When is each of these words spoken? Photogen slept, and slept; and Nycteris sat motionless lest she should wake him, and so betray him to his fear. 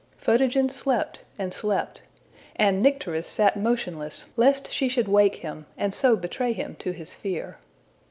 Photogen 0.17 0.67
slept, 0.71 1.21
and 1.37 1.53
slept; 1.53 2.01
and 2.55 2.81
Nycteris 2.81 3.27
sat 3.27 3.55
motionless 3.55 4.25
lest 4.35 4.73
she 4.73 4.89
should 4.89 5.07
wake 5.07 5.35
him, 5.35 5.67
and 5.77 5.93
so 5.93 6.15
betray 6.15 6.53
him 6.53 6.75
to 6.79 6.89
his 6.91 7.13
fear. 7.13 7.59